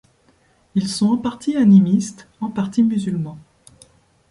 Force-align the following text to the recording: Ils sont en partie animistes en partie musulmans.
Ils 0.73 0.87
sont 0.89 1.09
en 1.11 1.17
partie 1.19 1.55
animistes 1.55 2.27
en 2.39 2.49
partie 2.49 2.81
musulmans. 2.81 3.37